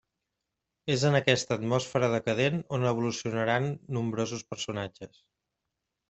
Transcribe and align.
És 0.93 1.01
en 1.09 1.17
aquesta 1.17 1.57
atmosfera 1.57 2.09
decadent 2.15 2.57
on 2.77 2.85
evolucionaran 2.91 3.67
nombrosos 3.99 4.41
personatges. 4.55 5.21